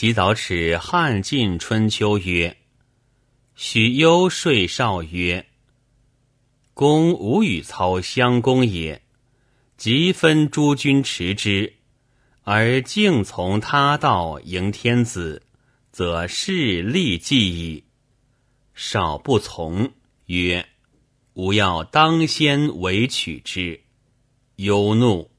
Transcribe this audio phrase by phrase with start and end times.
[0.00, 2.56] 洗澡耻汉晋春秋曰
[3.54, 5.46] ：“许攸说少曰
[6.72, 9.02] ：‘公无与操相攻也，
[9.76, 11.74] 即分诸君持之，
[12.44, 15.42] 而敬从他道迎天子，
[15.92, 17.84] 则势利计矣。’
[18.72, 19.92] 少不从，
[20.28, 20.66] 曰
[21.36, 23.78] ：‘吾要当先为取之。’
[24.56, 25.30] 忧怒。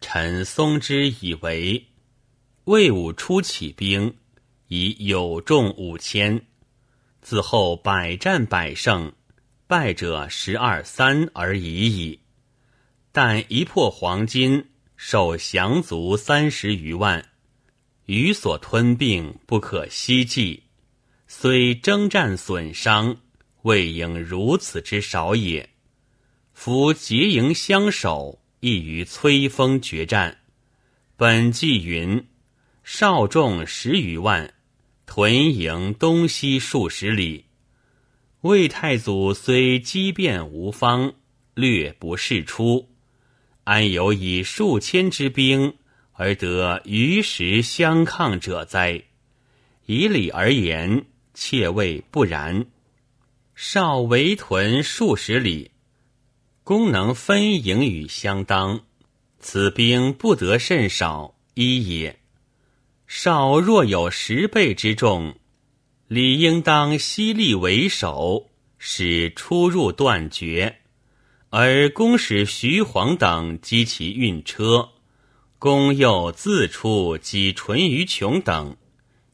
[0.00, 1.84] 臣松之以为。”
[2.66, 4.16] 魏武初起兵，
[4.66, 6.46] 以有众五千，
[7.22, 9.12] 自后百战百胜，
[9.68, 12.18] 败者十二三而已矣。
[13.12, 14.64] 但一破黄金，
[14.96, 17.24] 受降卒三十余万，
[18.06, 20.64] 余所吞并不可希计。
[21.28, 23.16] 虽征战损伤，
[23.62, 25.70] 未应如此之少也。
[26.52, 30.38] 夫结营相守，亦于摧锋决战。
[31.16, 32.26] 本纪云。
[32.88, 34.54] 少众十余万，
[35.06, 37.46] 屯营东西数十里。
[38.42, 41.12] 魏太祖虽机变无方，
[41.54, 42.88] 略不释出，
[43.64, 45.74] 安有以数千之兵
[46.12, 49.02] 而得于时相抗者哉？
[49.86, 52.66] 以理而言，切谓不然。
[53.56, 55.72] 少围屯数十里，
[56.62, 58.84] 功能分营与相当，
[59.40, 62.20] 此兵不得甚少，一也。
[63.06, 65.36] 少若有十倍之众，
[66.08, 70.74] 理应当犀利为首，使出入断绝；
[71.50, 74.88] 而公使徐晃等击其运车，
[75.60, 78.76] 公又自出击淳于琼等，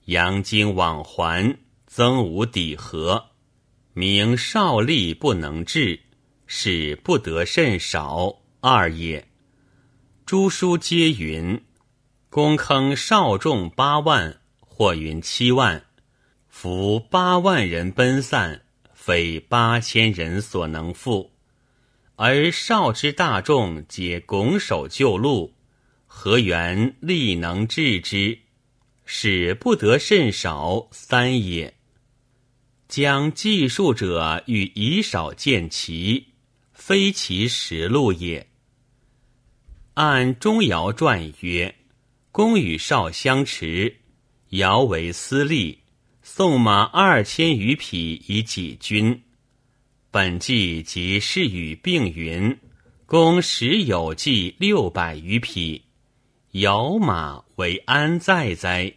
[0.04, 1.56] 阳经往还，
[1.86, 3.30] 增无抵合，
[3.94, 5.98] 名少力不能治，
[6.46, 9.26] 使不得甚少二也。
[10.26, 11.58] 诸书皆云。
[12.34, 15.84] 公坑少众八万，或云七万。
[16.48, 18.62] 夫八万人奔散，
[18.94, 21.30] 非八千人所能负。
[22.16, 25.52] 而少之大众皆拱手就路，
[26.06, 28.38] 何缘力能治之？
[29.04, 31.74] 使不得甚少三也。
[32.88, 36.28] 将计数者欲以少见其，
[36.72, 38.48] 非其实路也。
[39.92, 41.74] 按钟繇传曰。
[42.32, 43.94] 公与少相持，
[44.48, 45.80] 尧为私利，
[46.22, 49.22] 送马二千余匹以己军。
[50.10, 52.58] 本纪即是与并云，
[53.04, 55.82] 公时有计六百余匹，
[56.52, 58.94] 尧马为安在哉？